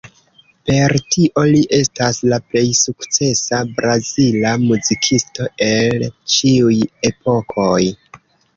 [0.67, 6.83] Per tio li estas la plej sukcesa brazila muzikisto el ĉiuj
[7.15, 7.79] epokoj.